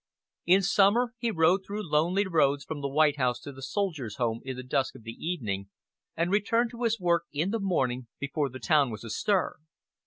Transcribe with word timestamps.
In 0.47 0.63
summer 0.63 1.13
he 1.19 1.29
rode 1.29 1.63
through 1.63 1.87
lonely 1.87 2.25
roads 2.25 2.63
from 2.65 2.81
the 2.81 2.89
White 2.89 3.17
House 3.17 3.39
to 3.41 3.51
the 3.51 3.61
Soldiers' 3.61 4.15
Home 4.15 4.41
in 4.43 4.57
the 4.57 4.63
dusk 4.63 4.95
of 4.95 5.03
the 5.03 5.11
evening, 5.11 5.69
and 6.17 6.31
returned 6.31 6.71
to 6.71 6.81
his 6.81 6.99
work 6.99 7.25
in 7.31 7.51
the 7.51 7.59
morning 7.59 8.07
before 8.19 8.49
the 8.49 8.57
town 8.57 8.89
was 8.89 9.03
astir. 9.03 9.57